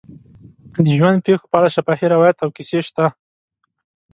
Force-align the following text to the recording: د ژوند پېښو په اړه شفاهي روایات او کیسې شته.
د 0.83 0.85
ژوند 0.97 1.23
پېښو 1.25 1.45
په 1.51 1.55
اړه 1.59 1.73
شفاهي 1.75 2.07
روایات 2.13 2.37
او 2.41 2.49
کیسې 2.57 2.79
شته. 2.87 3.05